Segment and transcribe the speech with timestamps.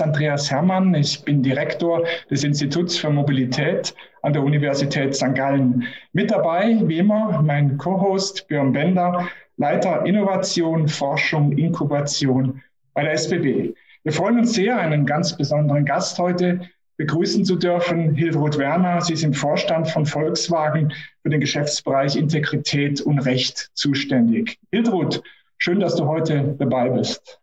[0.00, 0.94] Andreas Hermann.
[0.94, 5.34] Ich bin Direktor des Instituts für Mobilität an der Universität St.
[5.34, 5.84] Gallen.
[6.12, 12.62] Mit dabei, wie immer, mein Co-Host Björn Bender, Leiter Innovation, Forschung, Inkubation
[12.94, 13.74] bei der SBB.
[14.02, 16.60] Wir freuen uns sehr, einen ganz besonderen Gast heute
[16.96, 19.00] begrüßen zu dürfen, Hiltrud Werner.
[19.00, 20.92] Sie ist im Vorstand von Volkswagen
[21.22, 24.58] für den Geschäftsbereich Integrität und Recht zuständig.
[24.70, 25.22] Hiltrud,
[25.58, 27.40] schön, dass du heute dabei bist.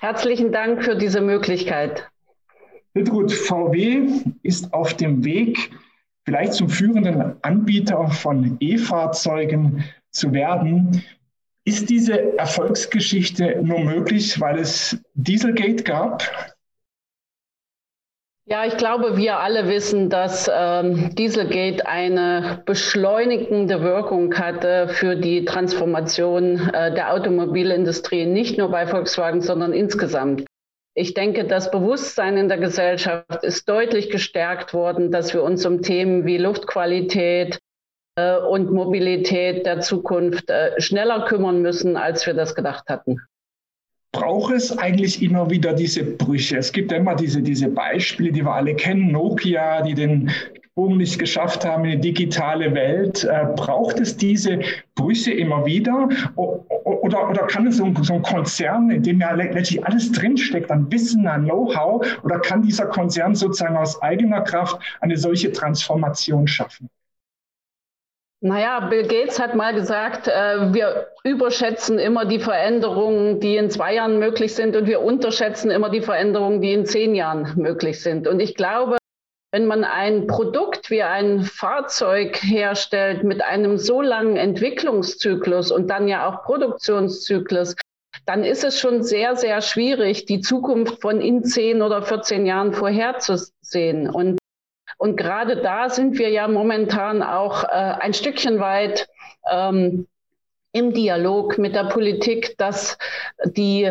[0.00, 2.08] Herzlichen Dank für diese Möglichkeit.
[2.94, 4.08] Hiltrud, VW
[4.42, 5.70] ist auf dem Weg,
[6.24, 11.02] vielleicht zum führenden Anbieter von E-Fahrzeugen zu werden.
[11.64, 16.56] Ist diese Erfolgsgeschichte nur möglich, weil es Dieselgate gab?
[18.52, 25.44] Ja, ich glaube, wir alle wissen, dass ähm, Dieselgate eine beschleunigende Wirkung hatte für die
[25.44, 30.46] Transformation äh, der Automobilindustrie, nicht nur bei Volkswagen, sondern insgesamt.
[30.96, 35.80] Ich denke, das Bewusstsein in der Gesellschaft ist deutlich gestärkt worden, dass wir uns um
[35.82, 37.60] Themen wie Luftqualität
[38.16, 43.20] äh, und Mobilität der Zukunft äh, schneller kümmern müssen, als wir das gedacht hatten
[44.12, 46.58] braucht es eigentlich immer wieder diese Brüche.
[46.58, 49.12] Es gibt immer diese, diese Beispiele, die wir alle kennen.
[49.12, 50.30] Nokia, die den
[50.72, 53.24] Sprung nicht geschafft haben in die digitale Welt.
[53.24, 54.60] Äh, braucht es diese
[54.94, 56.08] Brüche immer wieder?
[56.36, 60.70] Oder, oder kann es so ein, so ein Konzern, in dem ja letztlich alles drinsteckt,
[60.70, 66.46] an Wissen, an Know-how, oder kann dieser Konzern sozusagen aus eigener Kraft eine solche Transformation
[66.46, 66.88] schaffen?
[68.42, 73.94] Naja, Bill Gates hat mal gesagt, äh, wir überschätzen immer die Veränderungen, die in zwei
[73.94, 78.26] Jahren möglich sind und wir unterschätzen immer die Veränderungen, die in zehn Jahren möglich sind.
[78.26, 78.96] Und ich glaube,
[79.52, 86.08] wenn man ein Produkt wie ein Fahrzeug herstellt mit einem so langen Entwicklungszyklus und dann
[86.08, 87.74] ja auch Produktionszyklus,
[88.24, 92.72] dann ist es schon sehr, sehr schwierig, die Zukunft von in zehn oder 14 Jahren
[92.72, 94.08] vorherzusehen.
[94.08, 94.39] Und
[95.00, 99.08] und gerade da sind wir ja momentan auch äh, ein Stückchen weit
[99.50, 100.06] ähm,
[100.72, 102.98] im Dialog mit der Politik, dass
[103.46, 103.90] die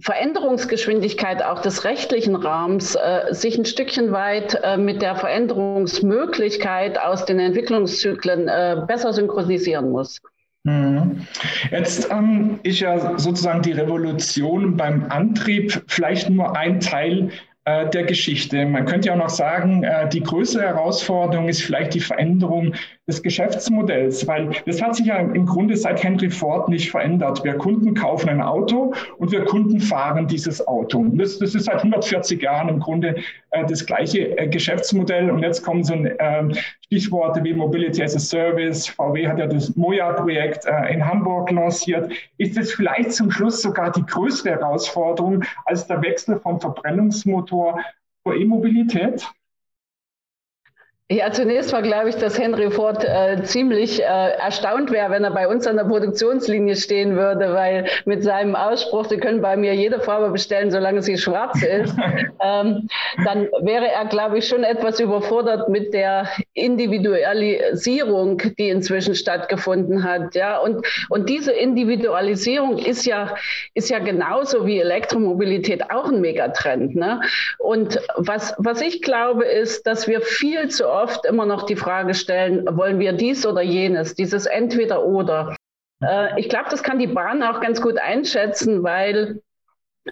[0.00, 7.26] Veränderungsgeschwindigkeit auch des rechtlichen Rahmens äh, sich ein Stückchen weit äh, mit der Veränderungsmöglichkeit aus
[7.26, 10.22] den Entwicklungszyklen äh, besser synchronisieren muss.
[10.64, 11.26] Mhm.
[11.70, 17.32] Jetzt ähm, ist ja sozusagen die Revolution beim Antrieb vielleicht nur ein Teil
[17.88, 18.64] der Geschichte.
[18.66, 22.74] Man könnte ja auch noch sagen, äh, die größere Herausforderung ist vielleicht die Veränderung
[23.08, 27.42] des Geschäftsmodells, weil das hat sich ja im Grunde seit Henry Ford nicht verändert.
[27.42, 31.06] Wir Kunden kaufen ein Auto und wir Kunden fahren dieses Auto.
[31.14, 33.16] Das, das, ist seit 140 Jahren im Grunde
[33.50, 35.30] äh, das gleiche äh, Geschäftsmodell.
[35.30, 36.54] Und jetzt kommen so äh,
[36.84, 38.86] Stichworte wie Mobility as a Service.
[38.86, 42.12] VW hat ja das Moja-Projekt äh, in Hamburg lanciert.
[42.36, 47.80] Ist es vielleicht zum Schluss sogar die größere Herausforderung als der Wechsel vom Verbrennungsmotor
[48.22, 49.26] zur E-Mobilität?
[51.10, 55.30] Ja, zunächst mal glaube ich, dass Henry Ford äh, ziemlich äh, erstaunt wäre, wenn er
[55.30, 59.74] bei uns an der Produktionslinie stehen würde, weil mit seinem Ausspruch, Sie können bei mir
[59.74, 61.96] jede Farbe bestellen, solange sie schwarz ist,
[62.44, 62.90] ähm,
[63.24, 70.34] dann wäre er, glaube ich, schon etwas überfordert mit der Individualisierung, die inzwischen stattgefunden hat.
[70.34, 73.34] Ja, und, und diese Individualisierung ist ja,
[73.72, 76.96] ist ja genauso wie Elektromobilität auch ein Megatrend.
[76.96, 77.22] Ne?
[77.56, 82.14] Und was, was ich glaube, ist, dass wir viel zu oft immer noch die Frage
[82.14, 85.56] stellen, wollen wir dies oder jenes, dieses entweder oder.
[86.02, 89.40] Äh, ich glaube, das kann die Bahn auch ganz gut einschätzen, weil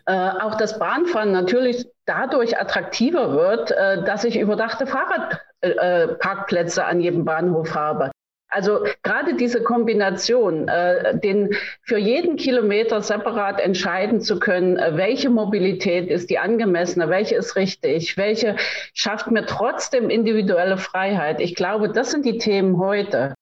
[0.06, 7.24] äh, auch das Bahnfahren natürlich dadurch attraktiver wird, äh, dass ich überdachte Fahrradparkplätze an jedem
[7.24, 8.10] Bahnhof habe.
[8.56, 15.28] Also gerade diese Kombination, äh, den für jeden Kilometer separat entscheiden zu können, äh, welche
[15.28, 18.56] Mobilität ist die angemessene, welche ist richtig, welche
[18.94, 21.42] schafft mir trotzdem individuelle Freiheit.
[21.42, 23.34] Ich glaube, das sind die Themen heute.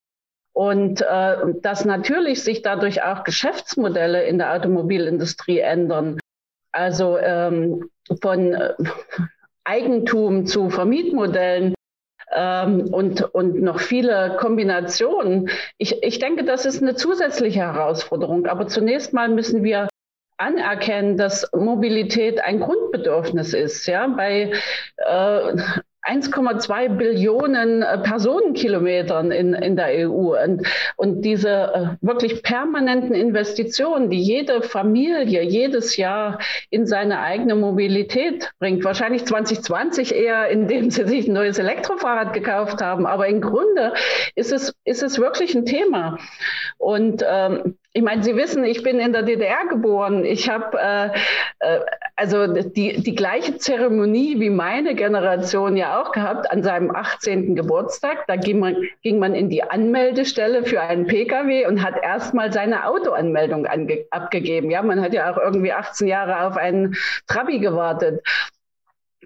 [0.53, 6.19] Und äh, dass natürlich sich dadurch auch Geschäftsmodelle in der Automobilindustrie ändern.
[6.73, 7.89] Also ähm,
[8.21, 8.75] von äh,
[9.63, 11.74] Eigentum zu Vermietmodellen
[12.35, 15.51] ähm, und, und noch viele Kombinationen.
[15.79, 18.47] Ich, ich denke, das ist eine zusätzliche Herausforderung.
[18.47, 19.89] Aber zunächst mal müssen wir
[20.37, 23.87] anerkennen, dass Mobilität ein Grundbedürfnis ist.
[23.87, 24.53] Ja, bei
[24.97, 25.57] äh,
[26.05, 30.37] 1,2 Billionen äh, Personenkilometern in, in der EU.
[30.43, 30.67] Und,
[30.97, 36.39] und diese äh, wirklich permanenten Investitionen, die jede Familie jedes Jahr
[36.71, 42.83] in seine eigene Mobilität bringt, wahrscheinlich 2020 eher, indem sie sich ein neues Elektrofahrrad gekauft
[42.83, 43.07] haben.
[43.07, 43.95] Aber im Grunde
[44.35, 46.19] ist es, ist es wirklich ein Thema.
[46.77, 50.25] Und ähm, ich meine, Sie wissen, ich bin in der DDR geboren.
[50.25, 51.07] Ich habe äh,
[51.61, 51.81] äh,
[52.17, 57.55] also die, die gleiche Zeremonie wie meine Generation ja auch gehabt an seinem 18.
[57.55, 58.27] Geburtstag.
[58.27, 62.89] Da ging man, ging man in die Anmeldestelle für einen Pkw und hat erstmal seine
[62.89, 63.65] Autoanmeldung
[64.11, 64.73] abgegeben.
[64.73, 66.97] Ja, man hat ja auch irgendwie 18 Jahre auf einen
[67.29, 68.25] Trabi gewartet.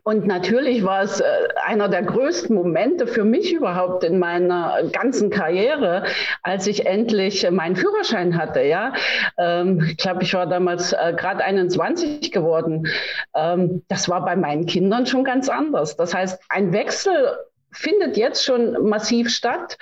[0.03, 1.25] Und natürlich war es äh,
[1.65, 6.05] einer der größten Momente für mich überhaupt in meiner ganzen Karriere,
[6.43, 8.63] als ich endlich meinen Führerschein hatte.
[8.63, 8.93] Ja,
[9.39, 12.87] ähm, ich glaube, ich war damals äh, gerade 21 geworden.
[13.35, 15.97] Ähm, das war bei meinen Kindern schon ganz anders.
[15.97, 17.37] Das heißt, ein Wechsel
[17.71, 19.79] findet jetzt schon massiv statt.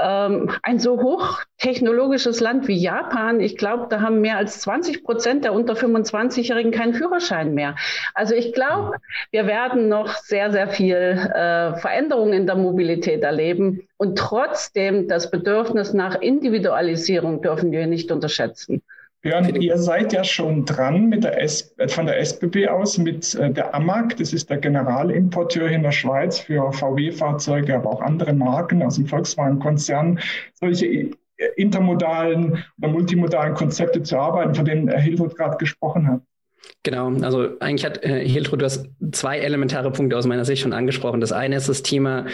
[0.00, 5.44] Ähm, ein so hochtechnologisches Land wie Japan, ich glaube, da haben mehr als 20 Prozent
[5.44, 7.76] der unter 25-Jährigen keinen Führerschein mehr.
[8.14, 8.96] Also ich glaube,
[9.30, 13.88] wir werden noch sehr, sehr viel äh, Veränderungen in der Mobilität erleben.
[13.96, 18.82] Und trotzdem das Bedürfnis nach Individualisierung dürfen wir nicht unterschätzen.
[19.20, 23.50] Björn, ihr seid ja schon dran mit der S, von der SBB aus mit äh,
[23.50, 28.80] der AMAG, das ist der Generalimporteur in der Schweiz für VW-Fahrzeuge, aber auch andere Marken
[28.80, 30.20] aus dem Volkswagen-Konzern,
[30.54, 31.10] solche äh,
[31.56, 36.22] intermodalen oder multimodalen Konzepte zu arbeiten, von denen Herr Hilfert gerade gesprochen hat.
[36.82, 40.72] Genau, also eigentlich hat äh, Hiltrud, du hast zwei elementare Punkte aus meiner Sicht schon
[40.72, 41.20] angesprochen.
[41.20, 42.26] Das eine ist das Thema,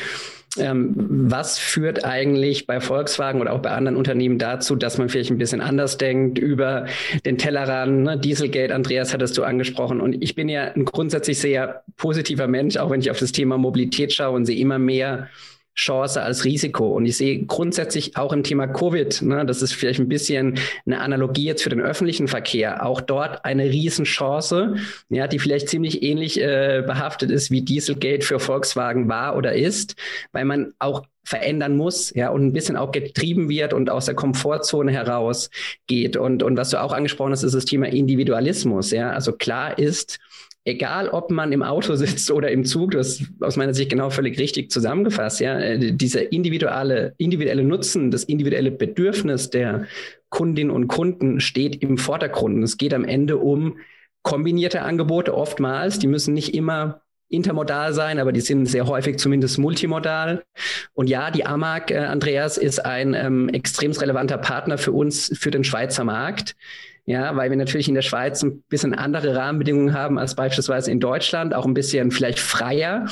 [0.56, 5.30] ähm, was führt eigentlich bei Volkswagen oder auch bei anderen Unternehmen dazu, dass man vielleicht
[5.30, 6.86] ein bisschen anders denkt über
[7.24, 8.18] den Tellerrand, ne?
[8.18, 10.00] Dieselgate, Andreas hattest du angesprochen.
[10.00, 13.58] Und ich bin ja ein grundsätzlich sehr positiver Mensch, auch wenn ich auf das Thema
[13.58, 15.28] Mobilität schaue und sehe immer mehr
[15.74, 16.88] Chance als Risiko.
[16.88, 21.00] Und ich sehe grundsätzlich auch im Thema Covid, ne, das ist vielleicht ein bisschen eine
[21.00, 24.76] Analogie jetzt für den öffentlichen Verkehr, auch dort eine Riesenchance,
[25.08, 29.96] ja, die vielleicht ziemlich ähnlich äh, behaftet ist, wie Dieselgate für Volkswagen war oder ist,
[30.32, 34.14] weil man auch verändern muss, ja, und ein bisschen auch getrieben wird und aus der
[34.14, 35.50] Komfortzone heraus
[35.86, 36.16] geht.
[36.16, 39.10] Und, und was du auch angesprochen hast, ist das Thema Individualismus, ja.
[39.10, 40.18] Also klar ist,
[40.64, 44.10] egal ob man im Auto sitzt oder im Zug, du hast aus meiner Sicht genau
[44.10, 49.86] völlig richtig zusammengefasst, ja, äh, dieser individuelle, individuelle Nutzen, das individuelle Bedürfnis der
[50.30, 52.62] Kundinnen und Kunden steht im Vordergrund.
[52.64, 53.78] es geht am Ende um
[54.22, 59.58] kombinierte Angebote oftmals, die müssen nicht immer intermodal sein, aber die sind sehr häufig zumindest
[59.58, 60.44] multimodal.
[60.92, 65.50] Und ja, die AMAG, äh, Andreas, ist ein ähm, extrem relevanter Partner für uns, für
[65.50, 66.56] den Schweizer Markt.
[67.06, 71.00] Ja, weil wir natürlich in der Schweiz ein bisschen andere Rahmenbedingungen haben als beispielsweise in
[71.00, 73.06] Deutschland, auch ein bisschen vielleicht freier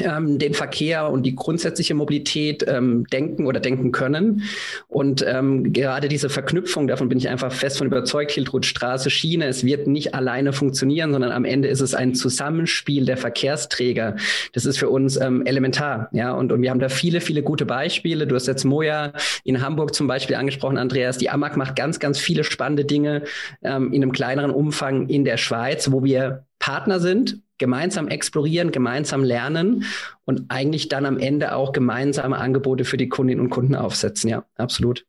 [0.00, 4.42] ähm, den Verkehr und die grundsätzliche Mobilität ähm, denken oder denken können.
[4.88, 9.46] Und ähm, gerade diese Verknüpfung, davon bin ich einfach fest von überzeugt, Hiltrud Straße, Schiene,
[9.46, 14.16] es wird nicht alleine funktionieren, sondern am Ende ist es ein Zusammenspiel der Verkehrsträger.
[14.52, 16.08] Das ist für uns ähm, elementar.
[16.12, 18.26] Ja, und, und wir haben da viele, viele gute Beispiele.
[18.26, 19.12] Du hast jetzt Moja
[19.44, 21.18] in Hamburg zum Beispiel angesprochen, Andreas.
[21.18, 23.22] Die AMAG macht ganz, ganz viele spannende Dinge
[23.62, 29.22] ähm, in einem kleineren Umfang in der Schweiz, wo wir Partner sind gemeinsam explorieren, gemeinsam
[29.22, 29.84] lernen
[30.24, 34.28] und eigentlich dann am Ende auch gemeinsame Angebote für die Kundinnen und Kunden aufsetzen.
[34.28, 35.06] Ja, absolut.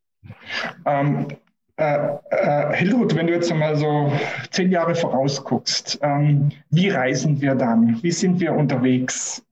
[0.85, 1.29] Ähm,
[1.77, 4.13] äh, äh, Hilrud, wenn du jetzt einmal so
[4.51, 7.97] zehn Jahre vorausguckst, ähm, wie reisen wir dann?
[8.03, 9.43] Wie sind wir unterwegs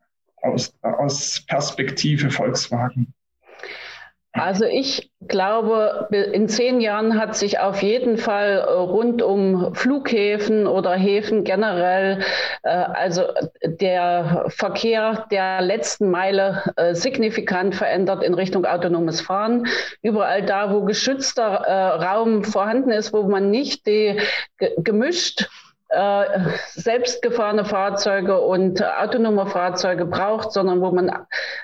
[0.44, 3.12] aus, aus Perspektive Volkswagen?
[4.34, 10.68] Also ich glaube, in zehn Jahren hat sich auf jeden Fall äh, rund um Flughäfen
[10.68, 12.22] oder Häfen generell,
[12.64, 13.24] äh, also
[13.64, 19.68] der Verkehr der letzten Meile äh, signifikant verändert in Richtung autonomes Fahren.
[20.02, 21.42] Überall da, wo geschützter
[22.02, 24.20] Raum vorhanden ist, wo man nicht die
[24.78, 25.61] gemischt äh,
[26.74, 31.12] selbstgefahrene Fahrzeuge und autonome Fahrzeuge braucht, sondern wo man,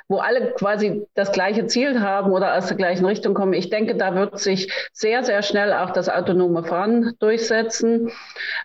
[0.09, 3.53] wo alle quasi das gleiche Ziel haben oder aus der gleichen Richtung kommen.
[3.53, 8.11] Ich denke, da wird sich sehr, sehr schnell auch das autonome Fahren durchsetzen.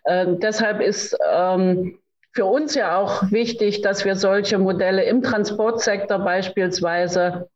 [0.04, 1.98] Äh, deshalb ist ähm,
[2.32, 7.48] für uns ja auch wichtig, dass wir solche Modelle im Transportsektor beispielsweise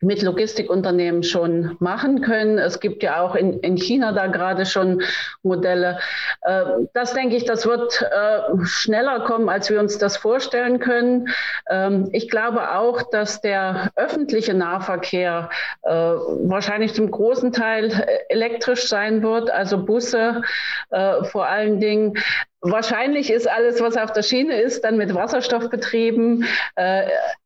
[0.00, 2.58] mit Logistikunternehmen schon machen können.
[2.58, 5.02] Es gibt ja auch in, in China da gerade schon
[5.42, 5.98] Modelle.
[6.42, 6.64] Äh,
[6.94, 11.28] das denke ich, das wird äh, schneller kommen, als wir uns das vorstellen können.
[11.68, 15.50] Ähm, ich glaube auch, dass der öffentliche Nahverkehr
[15.82, 20.42] äh, wahrscheinlich zum großen Teil elektrisch sein wird, also Busse
[20.90, 22.14] vor allen Dingen.
[22.60, 26.44] Wahrscheinlich ist alles, was auf der Schiene ist, dann mit Wasserstoff betrieben.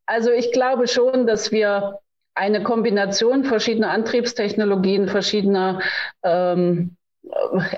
[0.06, 1.98] Also ich glaube schon, dass wir
[2.34, 5.80] eine Kombination verschiedener Antriebstechnologien, verschiedener
[6.22, 6.96] ähm,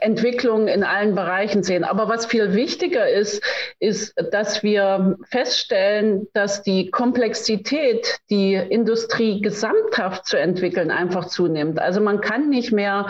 [0.00, 1.84] Entwicklungen in allen Bereichen sehen.
[1.84, 3.42] Aber was viel wichtiger ist,
[3.78, 11.78] ist, dass wir feststellen, dass die Komplexität, die Industrie gesamthaft zu entwickeln, einfach zunimmt.
[11.78, 13.08] Also man kann nicht mehr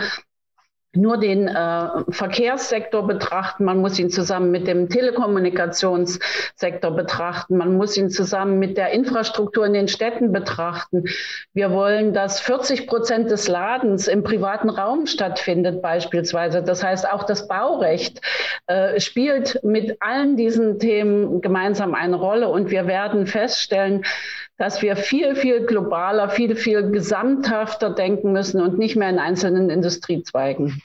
[0.95, 7.97] nur den äh, Verkehrssektor betrachten, man muss ihn zusammen mit dem Telekommunikationssektor betrachten, man muss
[7.97, 11.05] ihn zusammen mit der Infrastruktur in den Städten betrachten.
[11.53, 16.63] Wir wollen, dass 40 Prozent des Ladens im privaten Raum stattfindet beispielsweise.
[16.63, 18.21] Das heißt, auch das Baurecht
[18.67, 24.05] äh, spielt mit allen diesen Themen gemeinsam eine Rolle und wir werden feststellen,
[24.57, 29.69] dass wir viel, viel globaler, viel, viel gesamthafter denken müssen und nicht mehr in einzelnen
[29.69, 30.81] Industriezweigen.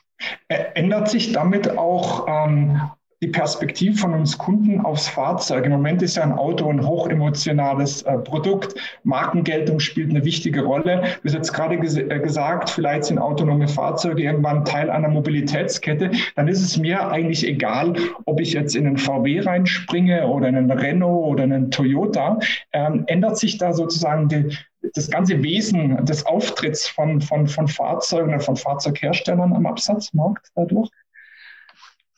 [0.48, 2.80] Ändert sich damit auch ähm,
[3.22, 5.66] die Perspektive von uns Kunden aufs Fahrzeug.
[5.66, 8.74] Im Moment ist ja ein Auto ein hochemotionales äh, Produkt.
[9.04, 11.02] Markengeltung spielt eine wichtige Rolle.
[11.02, 16.10] Du hast jetzt gerade ges äh, gesagt, vielleicht sind autonome Fahrzeuge irgendwann Teil einer Mobilitätskette.
[16.34, 17.92] Dann ist es mir eigentlich egal,
[18.24, 22.38] ob ich jetzt in einen VW reinspringe oder in einen Renault oder einen Toyota.
[22.72, 24.56] Ähm, ändert sich da sozusagen die,
[24.94, 30.88] das ganze Wesen des Auftritts von, von, von Fahrzeugen oder von Fahrzeugherstellern am Absatzmarkt dadurch?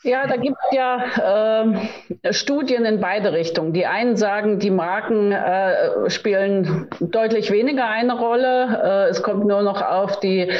[0.05, 1.63] Ja, da gibt es ja
[2.25, 3.73] äh, Studien in beide Richtungen.
[3.73, 8.81] Die einen sagen, die Marken äh, spielen deutlich weniger eine Rolle.
[8.83, 10.51] Äh, es kommt nur noch auf, die,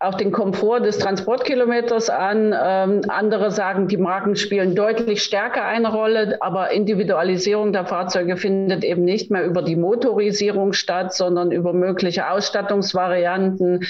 [0.00, 2.54] auf den Komfort des Transportkilometers an.
[2.58, 8.82] Ähm, andere sagen, die Marken spielen deutlich stärker eine Rolle, aber Individualisierung der Fahrzeuge findet
[8.82, 13.84] eben nicht mehr über die Motorisierung statt, sondern über mögliche Ausstattungsvarianten.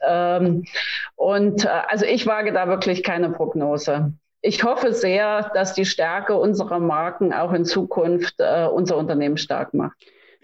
[0.00, 0.64] Ähm,
[1.14, 6.36] und äh, also ich wage da wirklich keine Prognose ich hoffe sehr, dass die Stärke
[6.36, 9.96] unserer Marken auch in Zukunft äh, unser Unternehmen stark macht.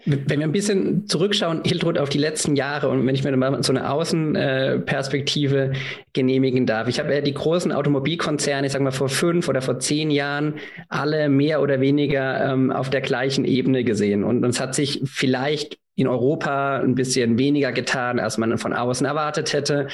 [0.05, 3.63] Wenn wir ein bisschen zurückschauen, Hiltrud, auf die letzten Jahre und wenn ich mir mal
[3.63, 5.71] so eine Außenperspektive
[6.11, 6.89] genehmigen darf.
[6.89, 10.55] Ich habe ja die großen Automobilkonzerne, ich sage mal vor fünf oder vor zehn Jahren,
[10.89, 14.25] alle mehr oder weniger ähm, auf der gleichen Ebene gesehen.
[14.25, 19.05] Und es hat sich vielleicht in Europa ein bisschen weniger getan, als man von außen
[19.05, 19.87] erwartet hätte.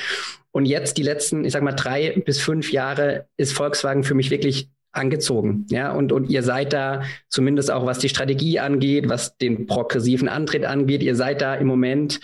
[0.52, 4.32] Und jetzt die letzten, ich sag mal, drei bis fünf Jahre ist Volkswagen für mich
[4.32, 5.68] wirklich angezogen.
[5.70, 10.28] Ja, und, und ihr seid da zumindest auch, was die Strategie angeht, was den progressiven
[10.28, 12.20] Antritt angeht, ihr seid da im Moment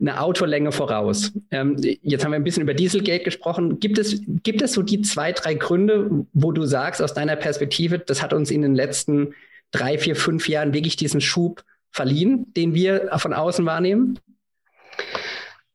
[0.00, 1.32] eine Autolänge voraus.
[1.50, 3.78] Ähm, jetzt haben wir ein bisschen über Dieselgate gesprochen.
[3.78, 8.00] Gibt es, gibt es so die zwei, drei Gründe, wo du sagst, aus deiner Perspektive,
[8.00, 9.34] das hat uns in den letzten
[9.70, 11.62] drei, vier, fünf Jahren wirklich diesen Schub
[11.92, 14.18] verliehen, den wir von außen wahrnehmen?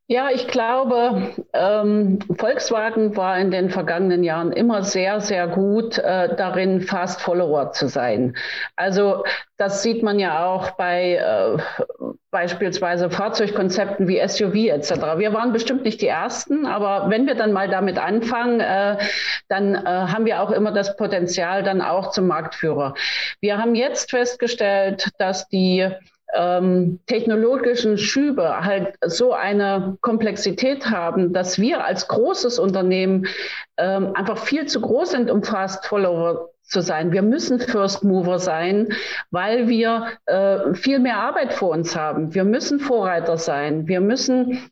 [0.07, 6.35] Ja, ich glaube, ähm, Volkswagen war in den vergangenen Jahren immer sehr, sehr gut äh,
[6.35, 8.35] darin, Fast Follower zu sein.
[8.75, 9.24] Also
[9.57, 11.57] das sieht man ja auch bei äh,
[12.29, 15.17] beispielsweise Fahrzeugkonzepten wie SUV etc.
[15.17, 19.00] Wir waren bestimmt nicht die Ersten, aber wenn wir dann mal damit anfangen, äh,
[19.47, 22.93] dann äh, haben wir auch immer das Potenzial dann auch zum Marktführer.
[23.41, 25.89] Wir haben jetzt festgestellt, dass die
[26.34, 33.27] ähm, technologischen Schübe halt so eine Komplexität haben, dass wir als großes Unternehmen
[33.77, 37.12] ähm, einfach viel zu groß sind, um Fast Follower zu sein.
[37.12, 38.89] Wir müssen First Mover sein,
[39.29, 42.34] weil wir äh, viel mehr Arbeit vor uns haben.
[42.34, 43.88] Wir müssen Vorreiter sein.
[43.88, 44.70] Wir müssen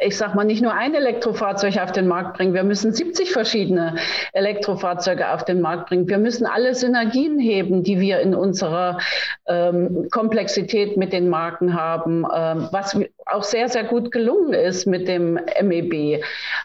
[0.00, 2.54] ich sag mal, nicht nur ein Elektrofahrzeug auf den Markt bringen.
[2.54, 3.96] Wir müssen 70 verschiedene
[4.32, 6.08] Elektrofahrzeuge auf den Markt bringen.
[6.08, 8.98] Wir müssen alle Synergien heben, die wir in unserer
[9.46, 15.08] ähm, Komplexität mit den Marken haben, ähm, was auch sehr, sehr gut gelungen ist mit
[15.08, 16.22] dem MEB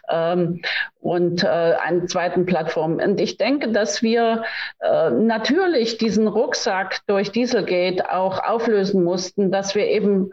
[0.08, 0.60] ähm,
[1.00, 2.98] und äh, einer zweiten Plattform.
[2.98, 4.42] Und ich denke, dass wir
[4.80, 10.30] äh, natürlich diesen Rucksack durch Dieselgate auch auflösen mussten, dass wir eben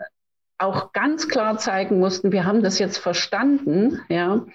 [0.57, 4.45] auch ganz klar zeigen mussten, wir haben das jetzt verstanden, ja,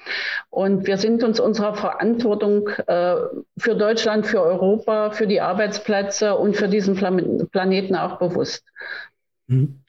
[0.50, 3.16] und wir sind uns unserer Verantwortung äh,
[3.58, 8.64] für Deutschland, für Europa, für die Arbeitsplätze und für diesen Plan Planeten auch bewusst.
[9.48, 9.80] Mhm.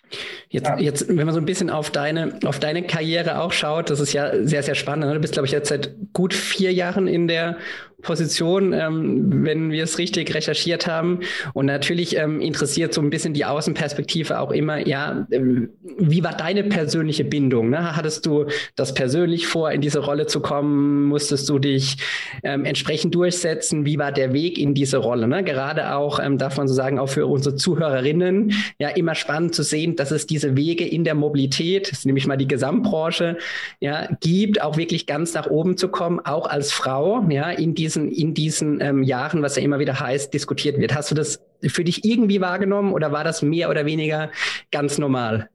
[0.50, 0.78] Jetzt, ja.
[0.80, 4.13] jetzt, wenn man so ein bisschen auf deine, auf deine Karriere auch schaut, das ist
[4.13, 5.06] ja sehr, sehr spannend.
[5.06, 5.13] Ne?
[5.13, 7.58] Du bist, glaube ich, jetzt seit gut vier Jahren in der
[8.01, 11.20] Position, ähm, wenn wir es richtig recherchiert haben.
[11.53, 16.36] Und natürlich ähm, interessiert so ein bisschen die Außenperspektive auch immer, ja, ähm, wie war
[16.36, 17.70] deine persönliche Bindung?
[17.70, 17.96] Ne?
[17.96, 21.06] Hattest du das persönlich vor, in diese Rolle zu kommen?
[21.06, 21.98] Musstest du dich
[22.44, 23.86] ähm, entsprechend durchsetzen?
[23.86, 25.27] Wie war der Weg in diese Rolle?
[25.27, 25.44] Ne?
[25.44, 29.63] Gerade auch, ähm, darf man so sagen, auch für unsere Zuhörerinnen, ja, immer spannend zu
[29.63, 33.38] sehen, dass es diese Wege in der Mobilität, das ist nämlich mal die Gesamtbranche,
[33.79, 38.12] ja, gibt, auch wirklich ganz nach oben zu kommen, auch als Frau, ja, in diesen,
[38.12, 40.93] in diesen ähm, Jahren, was ja immer wieder heißt, diskutiert wird.
[40.93, 44.31] Hast du das für dich irgendwie wahrgenommen oder war das mehr oder weniger
[44.72, 45.50] ganz normal?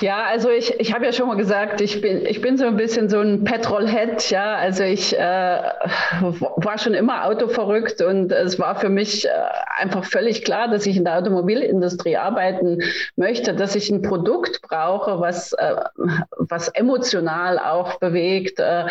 [0.00, 2.76] Ja, also ich, ich habe ja schon mal gesagt, ich bin, ich bin so ein
[2.76, 4.56] bisschen so ein Petrolhead, ja.
[4.56, 9.30] Also ich äh, war schon immer autoverrückt und es war für mich äh,
[9.78, 12.80] einfach völlig klar, dass ich in der Automobilindustrie arbeiten
[13.14, 15.76] möchte, dass ich ein Produkt brauche, was, äh,
[16.36, 18.58] was emotional auch bewegt.
[18.58, 18.86] Äh,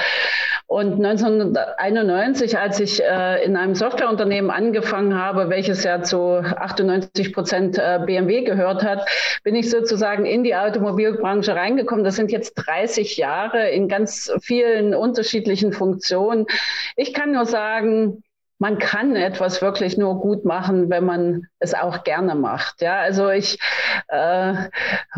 [0.68, 7.78] und 1991, als ich äh, in einem Softwareunternehmen angefangen habe, welches ja zu 98 Prozent
[7.78, 9.08] äh, BMW gehört hat,
[9.44, 12.06] bin ich sozusagen in die Automobilindustrie Automobilbranche reingekommen.
[12.06, 16.46] Das sind jetzt 30 Jahre in ganz vielen unterschiedlichen Funktionen.
[16.96, 18.24] Ich kann nur sagen,
[18.58, 22.82] man kann etwas wirklich nur gut machen, wenn man es auch gerne macht.
[22.82, 23.60] Ja, also ich
[24.08, 24.54] äh,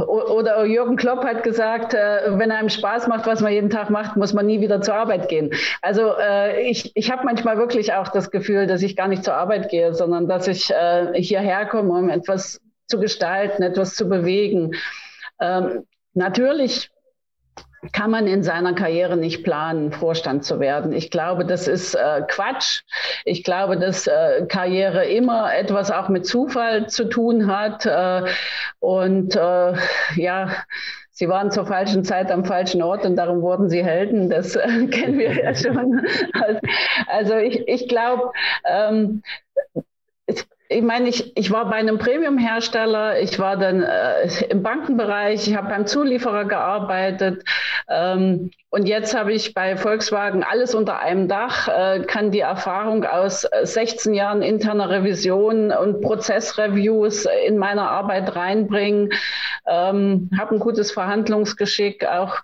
[0.07, 4.15] oder Jürgen Klopp hat gesagt, äh, wenn einem Spaß macht, was man jeden Tag macht,
[4.17, 5.51] muss man nie wieder zur Arbeit gehen.
[5.83, 9.35] Also äh, ich, ich habe manchmal wirklich auch das Gefühl, dass ich gar nicht zur
[9.35, 14.73] Arbeit gehe, sondern dass ich äh, hierher komme, um etwas zu gestalten, etwas zu bewegen.
[15.39, 16.89] Ähm, natürlich
[17.91, 20.93] kann man in seiner Karriere nicht planen, Vorstand zu werden.
[20.93, 22.81] Ich glaube, das ist äh, Quatsch.
[23.23, 27.85] Ich glaube, dass äh, Karriere immer etwas auch mit Zufall zu tun hat.
[27.85, 28.29] Äh,
[28.79, 29.73] und äh,
[30.15, 30.49] ja,
[31.11, 34.29] Sie waren zur falschen Zeit am falschen Ort und darum wurden Sie Helden.
[34.29, 36.05] Das äh, kennen wir ja schon.
[37.07, 38.31] Also ich, ich glaube,
[38.65, 39.21] ähm,
[40.69, 45.55] ich meine, ich, ich war bei einem Premium-Hersteller, ich war dann äh, im Bankenbereich, ich
[45.55, 47.43] habe beim Zulieferer gearbeitet
[47.89, 53.05] ähm, und jetzt habe ich bei Volkswagen alles unter einem Dach, äh, kann die Erfahrung
[53.05, 59.11] aus 16 Jahren interner Revision und Prozessreviews in meiner Arbeit reinbringen,
[59.67, 62.39] ähm, habe ein gutes Verhandlungsgeschick auch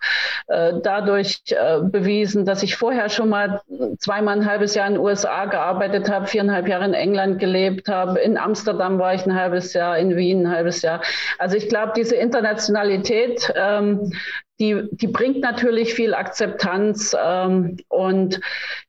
[0.46, 3.60] äh, dadurch äh, bewiesen, dass ich vorher schon mal
[3.98, 8.13] zweimal ein halbes Jahr in den USA gearbeitet habe, viereinhalb Jahre in England gelebt habe,
[8.16, 11.02] in Amsterdam war ich ein halbes Jahr, in Wien ein halbes Jahr.
[11.38, 14.12] Also ich glaube, diese Internationalität ähm,
[14.60, 17.16] die, die bringt natürlich viel Akzeptanz.
[17.20, 18.40] Ähm, und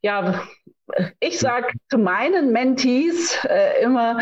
[0.02, 0.42] ja,
[1.20, 4.20] ich sage zu meinen Mentees äh, immer,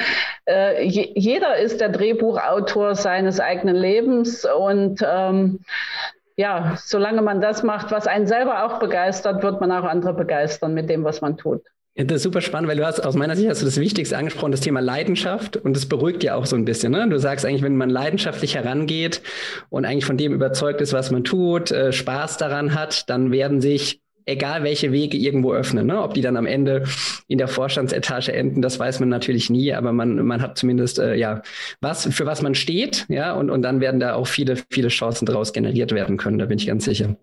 [0.48, 5.60] äh, jeder ist der Drehbuchautor seines eigenen Lebens und ähm,
[6.36, 10.74] ja, solange man das macht, was einen selber auch begeistert, wird man auch andere begeistern
[10.74, 11.62] mit dem, was man tut.
[11.96, 14.52] Das ist super spannend, weil du hast aus meiner Sicht hast du das Wichtigste angesprochen,
[14.52, 16.92] das Thema Leidenschaft und das beruhigt ja auch so ein bisschen.
[16.92, 17.08] Ne?
[17.08, 19.22] Du sagst eigentlich, wenn man leidenschaftlich herangeht
[19.70, 23.62] und eigentlich von dem überzeugt ist, was man tut, äh, Spaß daran hat, dann werden
[23.62, 25.86] sich egal welche Wege irgendwo öffnen.
[25.86, 26.02] Ne?
[26.02, 26.86] Ob die dann am Ende
[27.28, 31.14] in der Vorstandsetage enden, das weiß man natürlich nie, aber man, man hat zumindest äh,
[31.14, 31.44] ja
[31.80, 35.28] was, für was man steht, ja, und, und dann werden da auch viele, viele Chancen
[35.28, 37.18] daraus generiert werden können, da bin ich ganz sicher.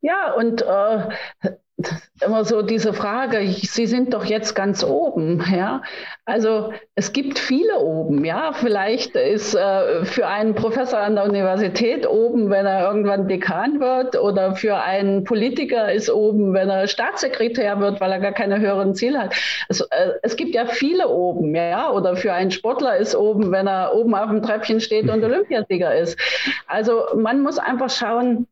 [0.00, 1.50] Ja, und äh,
[2.20, 5.82] immer so diese Frage, Sie sind doch jetzt ganz oben, ja.
[6.24, 8.52] Also es gibt viele oben, ja.
[8.52, 14.16] Vielleicht ist äh, für einen Professor an der Universität oben, wenn er irgendwann Dekan wird,
[14.16, 18.94] oder für einen Politiker ist oben, wenn er Staatssekretär wird, weil er gar keine höheren
[18.96, 19.34] Ziele hat.
[19.68, 21.92] Es, äh, es gibt ja viele oben, ja.
[21.92, 25.94] Oder für einen Sportler ist oben, wenn er oben auf dem Treppchen steht und Olympiasieger
[25.94, 26.18] ist.
[26.66, 28.48] Also man muss einfach schauen,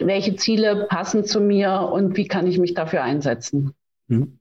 [0.00, 3.74] welche Ziele passen zu mir und wie kann ich mich dafür einsetzen.
[4.08, 4.39] Mhm.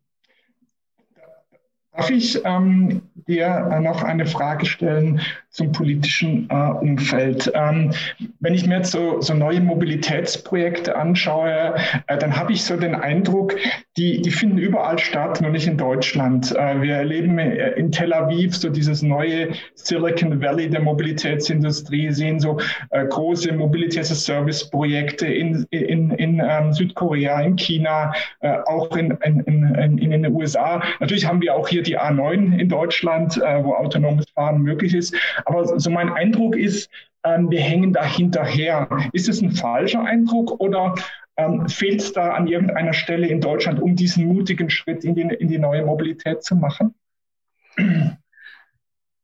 [1.99, 7.51] Darf ich ähm, dir noch eine Frage stellen zum politischen äh, Umfeld?
[7.53, 7.91] Ähm,
[8.39, 11.75] wenn ich mir jetzt so, so neue Mobilitätsprojekte anschaue,
[12.07, 13.55] äh, dann habe ich so den Eindruck,
[13.97, 16.55] die, die finden überall statt, nur nicht in Deutschland.
[16.55, 22.39] Äh, wir erleben äh, in Tel Aviv so dieses neue Silicon Valley der Mobilitätsindustrie, sehen
[22.39, 22.59] so
[22.91, 29.97] äh, große Mobilitäts-Service-Projekte in, in, in ähm, Südkorea, in China, äh, auch in, in, in,
[29.97, 30.81] in den USA.
[30.99, 35.15] Natürlich haben wir auch hier die A9 in Deutschland, äh, wo autonomes Fahren möglich ist.
[35.45, 36.89] Aber so mein Eindruck ist,
[37.23, 38.87] ähm, wir hängen da hinterher.
[39.13, 40.95] Ist es ein falscher Eindruck oder
[41.37, 45.21] ähm, fehlt es da an irgendeiner Stelle in Deutschland, um diesen mutigen Schritt in die,
[45.21, 46.93] in die neue Mobilität zu machen?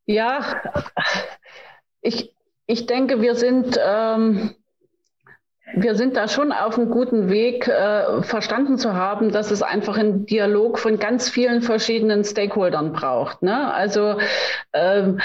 [0.05, 0.61] Ja,
[2.01, 2.35] ich,
[2.67, 4.55] ich denke, wir sind, ähm,
[5.73, 9.97] wir sind da schon auf einem guten Weg, äh, verstanden zu haben, dass es einfach
[9.97, 13.41] einen Dialog von ganz vielen verschiedenen Stakeholdern braucht.
[13.41, 13.73] Ne?
[13.73, 14.19] Also
[14.73, 15.19] ähm,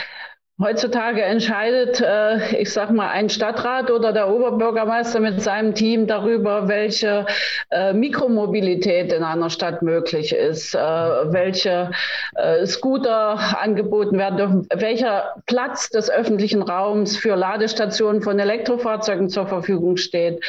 [0.63, 6.69] Heutzutage entscheidet, äh, ich sag mal, ein Stadtrat oder der Oberbürgermeister mit seinem Team darüber,
[6.69, 7.25] welche
[7.71, 11.93] äh, Mikromobilität in einer Stadt möglich ist, äh, welche
[12.35, 19.47] äh, Scooter angeboten werden dürfen, welcher Platz des öffentlichen Raums für Ladestationen von Elektrofahrzeugen zur
[19.47, 20.45] Verfügung steht.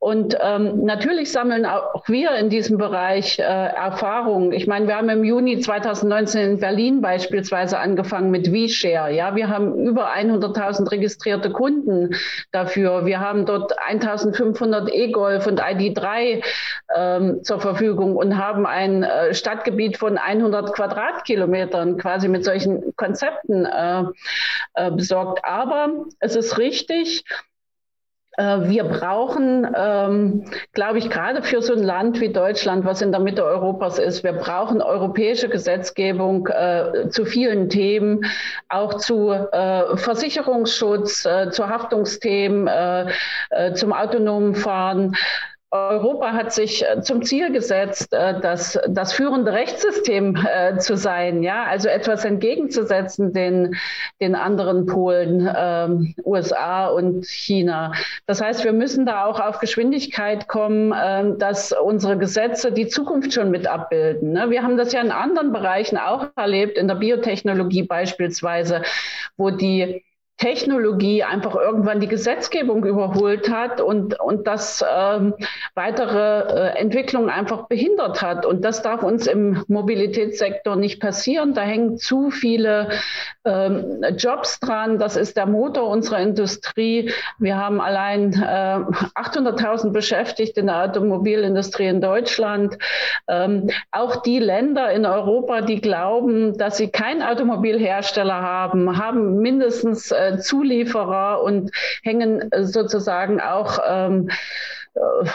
[0.00, 4.52] Und ähm, natürlich sammeln auch wir in diesem Bereich äh, Erfahrungen.
[4.52, 9.12] Ich meine, wir haben im Juni 2019 in Berlin beispielsweise angefangen mit WeShare.
[9.12, 12.14] Ja, wir haben über 100.000 registrierte Kunden
[12.52, 13.06] dafür.
[13.06, 16.44] Wir haben dort 1.500 E-Golf und ID3
[16.94, 23.64] ähm, zur Verfügung und haben ein äh, Stadtgebiet von 100 Quadratkilometern quasi mit solchen Konzepten
[23.64, 24.04] äh,
[24.74, 25.44] äh, besorgt.
[25.44, 27.24] Aber es ist richtig,
[28.38, 33.20] wir brauchen, ähm, glaube ich, gerade für so ein Land wie Deutschland, was in der
[33.20, 38.20] Mitte Europas ist, wir brauchen europäische Gesetzgebung äh, zu vielen Themen,
[38.68, 43.10] auch zu äh, Versicherungsschutz, äh, zu Haftungsthemen, äh,
[43.50, 45.16] äh, zum autonomen Fahren.
[45.70, 51.42] Europa hat sich äh, zum Ziel gesetzt, äh, das, das führende Rechtssystem äh, zu sein,
[51.42, 53.76] ja, also etwas entgegenzusetzen den,
[54.20, 57.92] den anderen Polen, ähm, USA und China.
[58.26, 63.34] Das heißt, wir müssen da auch auf Geschwindigkeit kommen, äh, dass unsere Gesetze die Zukunft
[63.34, 64.32] schon mit abbilden.
[64.32, 64.48] Ne?
[64.48, 68.80] Wir haben das ja in anderen Bereichen auch erlebt, in der Biotechnologie beispielsweise,
[69.36, 70.02] wo die
[70.38, 75.34] Technologie einfach irgendwann die Gesetzgebung überholt hat und, und das ähm,
[75.74, 78.46] weitere äh, Entwicklungen einfach behindert hat.
[78.46, 81.54] Und das darf uns im Mobilitätssektor nicht passieren.
[81.54, 82.90] Da hängen zu viele
[83.44, 85.00] ähm, Jobs dran.
[85.00, 87.10] Das ist der Motor unserer Industrie.
[87.40, 92.78] Wir haben allein äh, 800.000 Beschäftigte in der Automobilindustrie in Deutschland.
[93.26, 100.12] Ähm, auch die Länder in Europa, die glauben, dass sie keinen Automobilhersteller haben, haben mindestens
[100.12, 101.70] äh, Zulieferer und
[102.02, 104.28] hängen äh, sozusagen auch ähm,
[104.94, 105.28] äh,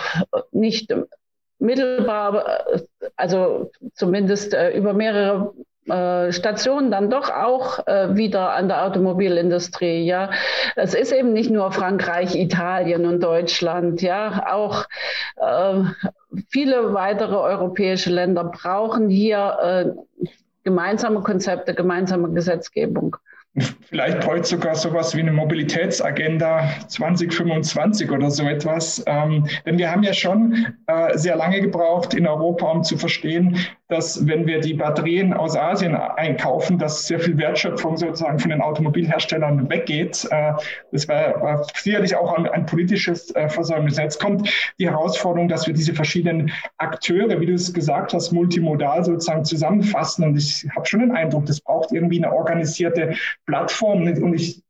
[0.51, 0.93] nicht
[1.59, 2.81] mittelbar, äh,
[3.15, 5.53] also zumindest äh, über mehrere
[5.87, 10.05] äh, Stationen dann doch auch äh, wieder an der Automobilindustrie.
[10.05, 10.29] Ja,
[10.75, 14.01] es ist eben nicht nur Frankreich, Italien und Deutschland.
[14.01, 14.85] Ja, auch
[15.37, 15.83] äh,
[16.49, 19.95] viele weitere europäische Länder brauchen hier
[20.63, 23.17] gemeinsame Konzepte, gemeinsame Gesetzgebung.
[23.81, 29.03] Vielleicht bräuchte sogar sowas wie eine Mobilitätsagenda 2025 oder so etwas.
[29.05, 33.59] Ähm, denn wir haben ja schon äh, sehr lange gebraucht in Europa, um zu verstehen,
[33.93, 38.61] dass wenn wir die Batterien aus Asien einkaufen, dass sehr viel Wertschöpfung sozusagen von den
[38.61, 40.27] Automobilherstellern weggeht.
[40.31, 40.53] Äh,
[40.91, 43.97] das war, sicherlich auch ein, ein politisches äh, Versäumnis.
[43.97, 49.03] Jetzt kommt die Herausforderung, dass wir diese verschiedenen Akteure, wie du es gesagt hast, multimodal
[49.05, 50.25] sozusagen zusammenfassen.
[50.25, 54.07] Und ich habe schon den Eindruck, das braucht irgendwie eine organisierte Plattform.
[54.07, 54.63] Und ich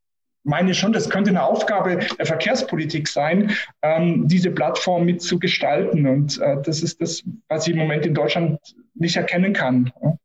[0.44, 3.52] meine schon, das könnte eine Aufgabe der Verkehrspolitik sein,
[3.82, 6.06] ähm, diese Plattform mitzugestalten.
[6.06, 8.60] Und äh, das ist das, was ich im Moment in Deutschland
[8.96, 9.92] nicht erkennen kann.
[10.02, 10.18] Ja,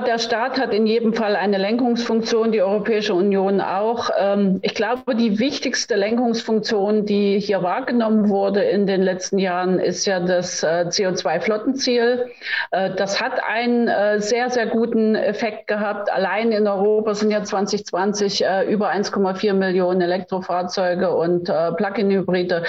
[0.00, 4.08] der Staat hat in jedem Fall eine Lenkungsfunktion, die Europäische Union auch.
[4.18, 10.06] Ähm, ich glaube, die wichtigste Lenkungsfunktion, die hier wahrgenommen wurde in den letzten Jahren, ist
[10.06, 12.30] ja das äh, CO2-Flottenziel.
[12.70, 16.10] Äh, das hat einen äh, sehr, sehr guten Effekt gehabt.
[16.10, 22.64] Allein in Europa sind ja 2020 über 1,4 Millionen Elektrofahrzeuge und Plug-in-Hybride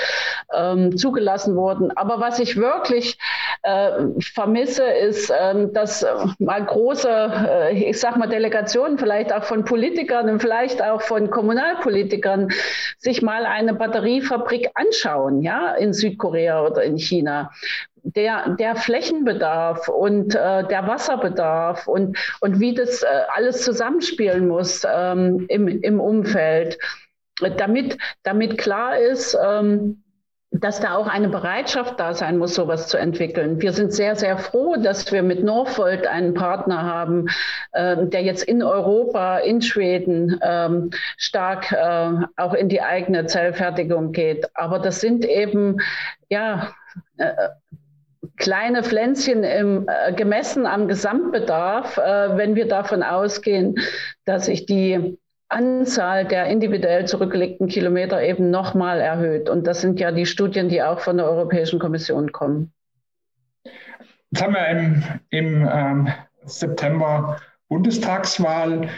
[0.53, 1.95] ähm, zugelassen worden.
[1.95, 3.17] Aber was ich wirklich
[3.61, 6.05] vermisse, ist, ähm, dass
[6.39, 11.01] mal groß große, äh, ich sag mal, Delegationen, vielleicht auch von Politikern und vielleicht auch
[11.01, 12.49] von Kommunalpolitikern,
[12.97, 17.51] sich mal eine Batteriefabrik anschauen, ja, in Südkorea oder in China.
[18.01, 24.83] Der, der Flächenbedarf und äh, der Wasserbedarf und, und wie das äh, alles zusammenspielen muss
[24.91, 26.79] ähm, im, im Umfeld,
[27.57, 30.01] damit, damit klar ist, ähm,
[30.51, 33.61] dass da auch eine Bereitschaft da sein muss, sowas zu entwickeln.
[33.61, 37.27] Wir sind sehr, sehr froh, dass wir mit Norfolk einen Partner haben,
[37.71, 44.11] äh, der jetzt in Europa, in Schweden ähm, stark äh, auch in die eigene Zellfertigung
[44.11, 44.49] geht.
[44.55, 45.77] Aber das sind eben,
[46.29, 46.73] ja,
[47.17, 47.31] äh,
[48.37, 53.75] kleine Pflänzchen im, äh, gemessen am Gesamtbedarf, äh, wenn wir davon ausgehen,
[54.25, 59.49] dass sich die Anzahl der individuell zurückgelegten Kilometer eben nochmal erhöht.
[59.49, 62.71] Und das sind ja die Studien, die auch von der Europäischen Kommission kommen.
[64.31, 66.07] Jetzt haben wir im, im ähm,
[66.45, 68.89] September Bundestagswahl.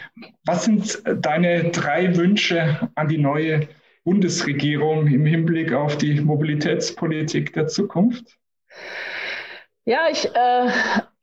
[0.45, 3.67] Was sind deine drei Wünsche an die neue
[4.03, 8.37] Bundesregierung im Hinblick auf die Mobilitätspolitik der Zukunft?
[9.85, 10.69] Ja, ich äh,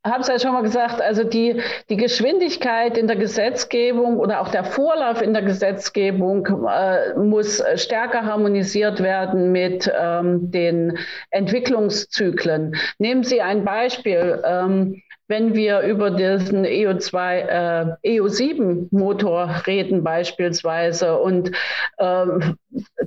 [0.09, 4.49] habe es ja schon mal gesagt, also die, die Geschwindigkeit in der Gesetzgebung oder auch
[4.49, 10.99] der Vorlauf in der Gesetzgebung äh, muss stärker harmonisiert werden mit ähm, den
[11.31, 12.77] Entwicklungszyklen.
[12.99, 14.43] Nehmen Sie ein Beispiel.
[14.45, 21.53] Ähm, wenn wir über diesen EO2, äh, EO7-Motor reden beispielsweise und
[21.99, 22.57] ähm,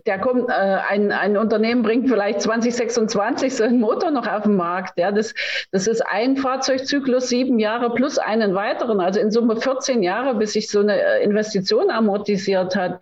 [0.06, 4.56] der kommt, äh, ein, ein Unternehmen bringt vielleicht 2026 so einen Motor noch auf den
[4.56, 4.98] Markt.
[4.98, 5.36] Ja, das,
[5.72, 10.54] das ist ein Fahrzeugzyklus, sieben Jahre plus einen weiteren, also in Summe 14 Jahre, bis
[10.54, 13.00] sich so eine äh, Investition amortisiert hat.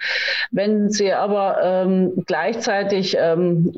[0.52, 3.74] Wenn Sie aber ähm, gleichzeitig ähm,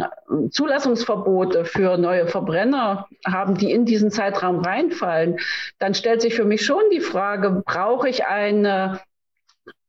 [0.49, 5.37] Zulassungsverbote für neue Verbrenner haben, die in diesen Zeitraum reinfallen,
[5.77, 8.99] dann stellt sich für mich schon die Frage, brauche ich eine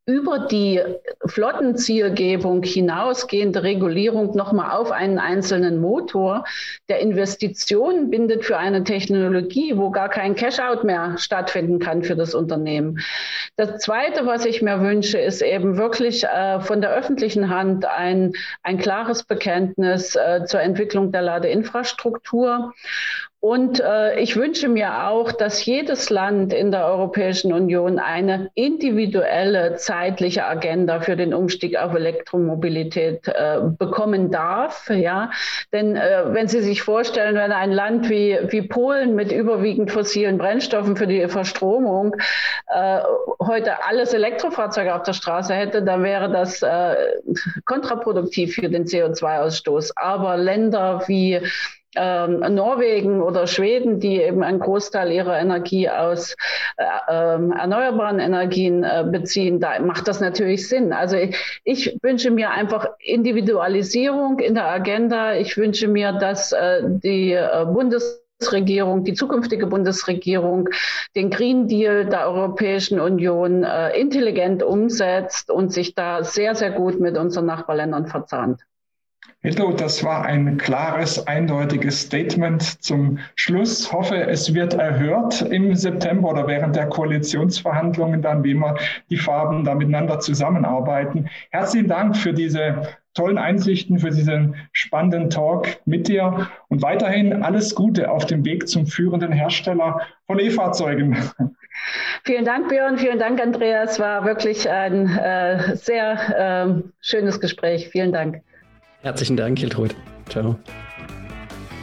[0.05, 0.81] über die
[1.25, 6.43] Flottenzielgebung hinausgehende Regulierung nochmal auf einen einzelnen Motor,
[6.89, 12.35] der Investitionen bindet für eine Technologie, wo gar kein Cash-out mehr stattfinden kann für das
[12.35, 12.99] Unternehmen.
[13.55, 18.33] Das Zweite, was ich mir wünsche, ist eben wirklich äh, von der öffentlichen Hand ein,
[18.61, 22.73] ein klares Bekenntnis äh, zur Entwicklung der Ladeinfrastruktur
[23.43, 29.75] und äh, ich wünsche mir auch, dass jedes Land in der Europäischen Union eine individuelle
[29.75, 34.89] zeitliche Agenda für den Umstieg auf Elektromobilität äh, bekommen darf.
[34.89, 35.29] Ja,
[35.73, 40.37] denn äh, wenn Sie sich vorstellen, wenn ein Land wie, wie Polen mit überwiegend fossilen
[40.37, 42.15] Brennstoffen für die Verstromung
[42.73, 43.01] äh,
[43.41, 46.95] heute alles Elektrofahrzeuge auf der Straße hätte, dann wäre das äh,
[47.65, 49.91] kontraproduktiv für den CO2-Ausstoß.
[49.97, 51.41] Aber Länder wie
[51.95, 56.35] ähm, Norwegen oder Schweden, die eben einen Großteil ihrer Energie aus
[56.77, 60.93] äh, äh, erneuerbaren Energien äh, beziehen, da macht das natürlich Sinn.
[60.93, 65.35] Also ich, ich, wünsche mir einfach Individualisierung in der Agenda.
[65.35, 70.69] Ich wünsche mir, dass äh, die äh, Bundesregierung, die zukünftige Bundesregierung
[71.15, 76.99] den Green Deal der Europäischen Union äh, intelligent umsetzt und sich da sehr, sehr gut
[76.99, 78.61] mit unseren Nachbarländern verzahnt.
[79.45, 83.91] Hildo, das war ein klares, eindeutiges Statement zum Schluss.
[83.91, 88.75] Hoffe, es wird erhört im September oder während der Koalitionsverhandlungen dann, wie immer
[89.09, 91.29] die Farben da miteinander zusammenarbeiten.
[91.49, 92.83] Herzlichen Dank für diese
[93.15, 98.69] tollen Einsichten, für diesen spannenden Talk mit dir und weiterhin alles Gute auf dem Weg
[98.69, 101.17] zum führenden Hersteller von E-Fahrzeugen.
[102.23, 102.97] Vielen Dank, Björn.
[102.97, 103.99] Vielen Dank, Andreas.
[103.99, 106.13] War wirklich ein äh, sehr
[106.65, 107.89] äh, schönes Gespräch.
[107.89, 108.41] Vielen Dank.
[109.03, 109.95] Herzlichen Dank, Hiltrud.
[110.29, 110.55] Ciao.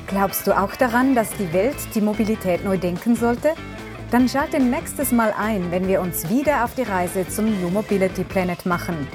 [0.06, 3.50] Glaubst du auch daran, dass die Welt die Mobilität neu denken sollte?
[4.10, 8.24] Dann schalte nächstes Mal ein, wenn wir uns wieder auf die Reise zum New Mobility
[8.24, 9.06] Planet machen.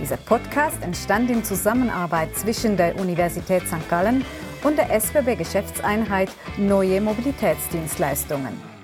[0.00, 3.88] Dieser Podcast entstand in Zusammenarbeit zwischen der Universität St.
[3.88, 4.24] Gallen
[4.64, 8.75] und der SBB Geschäftseinheit Neue Mobilitätsdienstleistungen.